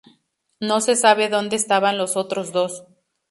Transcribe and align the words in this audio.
No 0.59 0.81
se 0.81 0.95
sabe 0.95 1.29
donde 1.29 1.55
estaban 1.55 1.99
los 1.99 2.17
otros 2.17 2.51
dos. 2.51 2.85